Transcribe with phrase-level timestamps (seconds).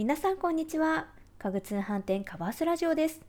[0.00, 1.08] 皆さんこんにちは。
[1.38, 3.20] 家具通販店カバースラジオです。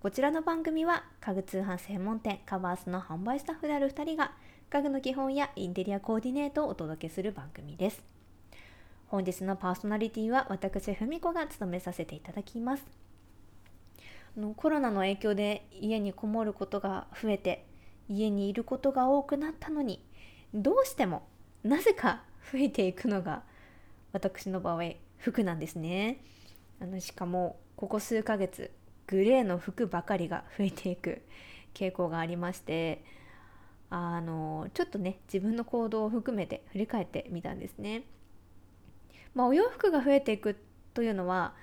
[0.00, 4.32] こちらの番組は家具通販専門店カバースの販売スタッフである2人が
[4.68, 8.02] 家具の基本やインテリアコーディネートをお届けする番組です。
[9.06, 12.84] 本日のパーソナリティは私ふみこが務めさせていただきます。
[14.36, 17.64] のコロナの影響で家にこもることが増えて
[18.08, 20.04] 家にいることが多くなったのに
[20.52, 21.28] どうしても
[21.62, 23.44] なぜか増えていくのが
[24.12, 24.82] 私の場合
[25.18, 26.20] 服なんですね
[26.80, 28.70] あのしかもここ数ヶ月
[29.06, 31.22] グレーの服ばかりが増えていく
[31.74, 33.04] 傾向がありまして
[33.90, 38.02] あのちょっとね自分の行動を含めて振り返ってみたんですね。
[39.34, 40.56] まあ、お洋服が増えていく
[40.94, 41.54] というのは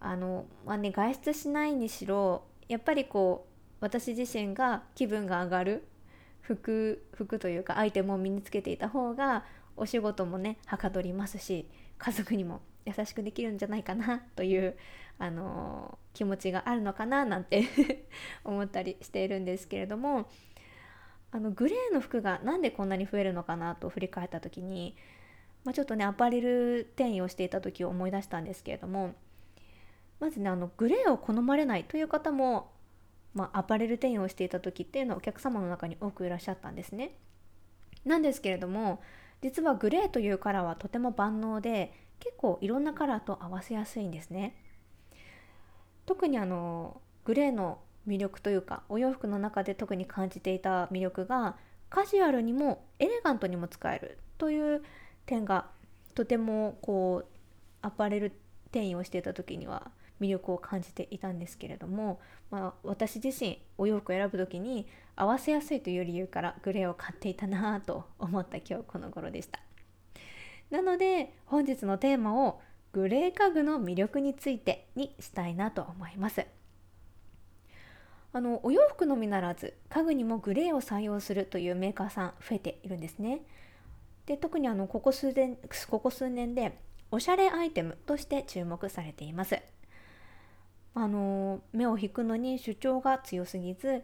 [0.00, 3.46] あの、まあね、外出しないにしろやっぱりこ
[3.80, 5.86] う私自身が気分が上がる
[6.40, 9.44] 服服というかアイテムを身につけていた方が
[9.76, 14.76] お仕事もねはかどりますし家族にも優しくできるんじゃないかな という
[15.18, 17.64] あの気持ちがあるのかななんて
[18.44, 20.28] 思ったりしているんですけれども
[21.30, 24.96] あのグレーの服が何でこんなに増えるのかなと振り返った時に、
[25.64, 29.14] まあ、ちょっとねアパレル店員をしていた時を思い出したんですけれども
[30.20, 32.72] まずねあのグレーを好まれないという方も、
[33.34, 37.16] まあ、アパレル店員をしていた時っていうのはお客様の中に多くいらっしゃったんですね。
[38.04, 39.02] なんですけれども
[39.42, 44.56] 実はグレーというカラーはとても万能で結構いろんなカラーと合わせやすいんですね。
[46.06, 51.56] 特にあのグレーの魅力というかお洋服の中で特に感じていた魅力が
[51.88, 54.82] カジュアルにもエレガントにも使えるという
[55.26, 55.66] 点が
[56.14, 57.26] とてもこう
[57.82, 58.32] アパレル
[58.70, 62.20] 店員をしていた時には魅力を感じていたんですけれども、
[62.50, 69.60] まあ、私自身お洋服を選ぶ時に合わせやすいという理由からグレーを買っていたなと思った今日この頃でした
[70.74, 72.60] なので本日のテーマを
[72.92, 76.44] グレー家具の魅力についてにしたいなと思います。
[78.32, 83.42] あのお洋服のみならず家具にもグレーを採用するというメーカーさん増えているんですね。
[84.26, 85.56] で特にあのここ数年
[85.88, 86.76] ここ数年で
[87.12, 89.56] おしゃれアイテムとして注目されています。
[90.96, 94.02] あの目を引くのに主張が強すぎず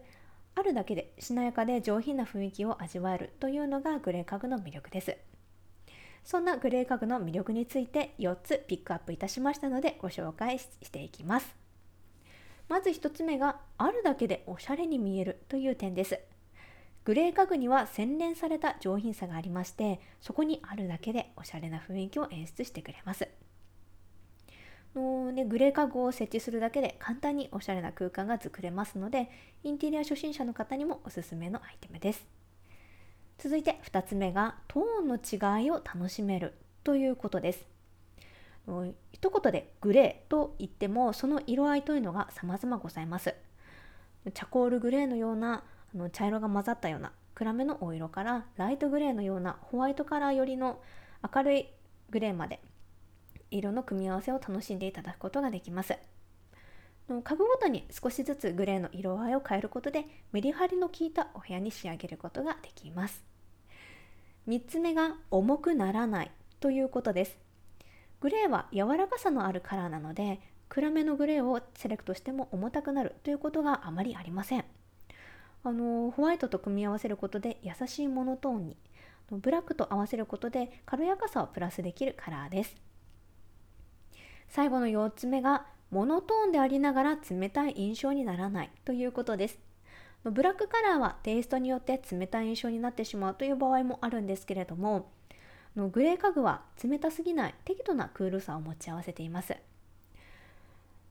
[0.55, 5.17] あるだけでしなやかで上品な雰囲気を味わえるというのがグレー家具の魅力です。
[6.23, 11.55] そんなグレー家具の魅力について4つピックアップいたしましたのでご紹介していきます。
[12.69, 16.19] まず1つ目があるだけでおしゃれに見えるという点です。
[17.03, 23.27] グレー家具には洗練された上品さがありましてそこにあるだけでおしゃれな雰囲気を演出してくれます。
[24.95, 29.29] の、ね、グレー家具を設置するだけで簡単におしゃれな空間が作れますので
[29.63, 32.40] インテリア初心者の方にもおすすめのアイテムです。
[33.43, 36.53] 続いて2つ目がトーンの違いを楽しめる
[36.83, 37.65] ということです
[39.11, 43.33] 一言でグレーと言ってもその色合いというのが様々ございます
[44.31, 45.63] チャコールグレーのような
[45.95, 50.79] あの茶色が混ざったような暗めのお色からライトグレーのようなホワイトカラーよりの
[51.33, 51.65] 明るい
[52.11, 52.59] グレーまで
[53.49, 55.97] 色の組み合わせを楽しんでいただくことができます。
[57.07, 63.30] 家具ごとに少しずつグレーの色合いを変えることでメリハリの効いたお部屋に仕上げることができます。
[64.47, 67.37] 3つ目が重くならないということです。
[68.19, 74.65] グレーは柔らかさのあるカラーなので暗めのグレーをセレクトしても重たくなるということがあまりありません。
[75.63, 78.77] あのホワイトと組み合わせることで優しいモノトーンに
[79.29, 82.75] ブラックと合わせることで軽やかさをプラスできるカラーです。
[84.49, 89.70] 最後の4つ目がモノトーンでありながら冷たい印象にならないということです。
[90.23, 95.09] ブラックカラーはテイストによって冷たい印象になってしまうという場合もあるんですけれども
[95.75, 99.55] グレー家具は冷たすぎない適度なクールさを持ち合わせています。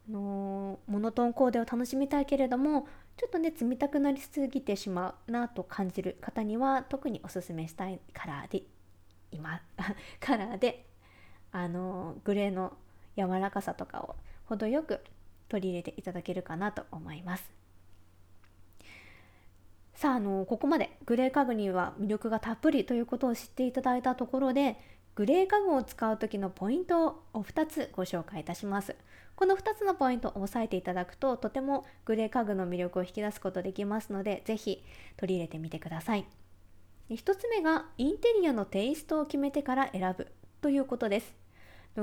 [0.09, 8.65] のモノトーンコーデを楽しみたいけれどもちょっとね冷たくなりすぎてしまうなと感じる方には特におすすめしたいカラーで
[9.31, 9.61] 今
[10.19, 10.87] カラーで
[11.53, 12.77] あのグレーの
[13.17, 14.17] 柔らかさとかを
[14.47, 15.01] 程よく
[15.49, 17.60] 取り入れていただけるかなと思います。
[20.01, 24.79] さああのここまでグレー家具には魅力がたっぷりということを知っていただいたところで
[25.15, 28.97] グレー家具を使う時のポイントをお2つご紹介いたします。
[29.37, 34.83] この2つのポイントを押さえていただくととてもグレー家具の魅力を引き出すことできますので是非
[35.19, 36.25] 取り入れてみてください。
[37.11, 40.29] 1つ目がインテリアのテイストを決めてから選ぶ
[40.63, 41.35] ということです。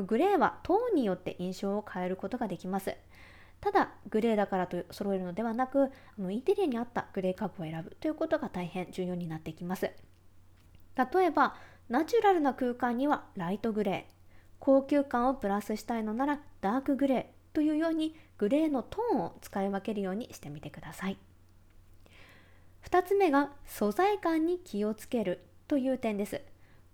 [0.05, 2.95] グレーはトーンによって印象を変えることができます。
[3.59, 9.85] ただグレーだからと揃えるのではなくあのインテリアに合ったグレー家具を選ぶということが大変重要になってきます。
[9.85, 9.95] 例
[11.25, 11.55] えば
[11.89, 14.17] ナチュラルな空間にはライトグレー。
[14.59, 21.17] 高級感をプラスしたいのならダークグレーというようにグレーのトーンを使い分けるようにしてみてください。
[22.89, 26.41] 2つ目が素材感に気をつけるという点です。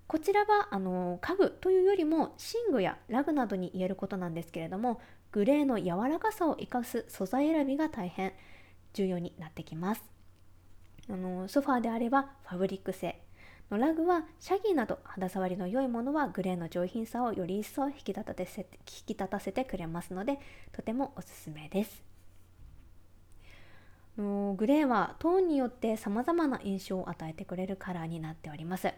[0.08, 2.36] こちらはあの家具というよりも
[2.68, 5.02] 寝具やラグなどに言えることなんですけれども
[5.34, 8.32] グレーの柔らかさを生かす素材選びが大変。
[8.94, 10.04] 重要になってきます。
[11.10, 13.20] あのソファーであればファブリック製
[13.70, 20.40] のラグはシャギーなど肌触りの良いものはグレーの上品さをより一層引き立たせて引き立たせてくれますので
[20.72, 22.04] とてもおすすめです。
[24.16, 28.94] のグレーはトーンによって様々な印象を与えてくれるカラーになっております。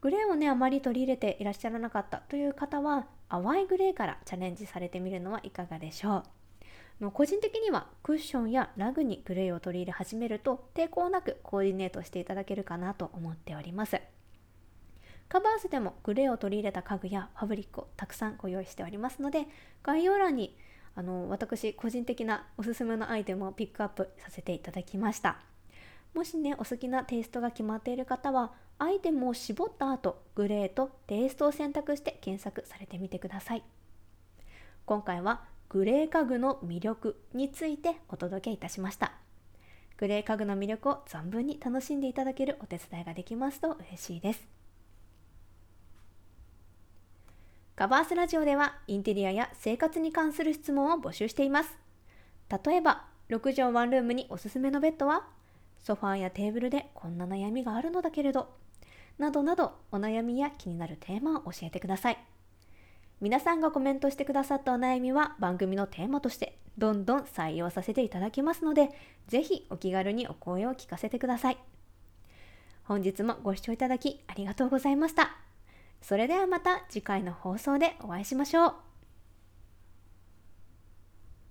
[0.00, 6.22] グレーをねあまり取り入れていらっしゃらなかったという方は淡いグレーからチャレンジされてみるのはいかがでしょう。
[7.00, 14.00] の個人的にはクッションやラグにグレーを取り入れ始めると抵抗なくコーディネートしていただけるかなと思っております。
[15.28, 19.46] カバースでもグレーを取り入れた家具やファブリックをたくさんご用意しておりますので
[19.82, 20.56] 概要欄に
[20.94, 25.47] あの私個人的なおすすめのアイテムをピックアップさせていただきました。
[26.18, 28.50] もしねお好きなテイストが決まっている方は
[28.80, 33.62] アイテムを絞った後グレーとテイストを選択して検索されてみてください。
[34.84, 39.12] 今回はグレー家具の魅力についてお届けいたしました。
[39.96, 44.48] グレー家具の魅力を存分に楽しんでいただけるお手伝いができますと嬉しいです。
[47.76, 51.78] カバースラジオではインテリアや生活に関する質問を募集しています。
[52.66, 55.37] 例えば、6畳ワンルームにおすすめのベッドは？
[55.88, 58.50] ソファーやテーブルでこんな悩みがあるのだけれど、
[59.16, 62.18] などなどお悩みや気になるテーマを教えてください。
[63.22, 68.90] 皆さんがコメントしてくださったお悩みは番組のテーマとしてどんどん採用させていただきますので、
[69.28, 71.58] ぜひお気軽にお声を聞かせてください。
[72.84, 75.38] 本日もご視聴いただきありがとうございました。
[76.02, 78.87] それではまた次回の放送でお会いしましょう。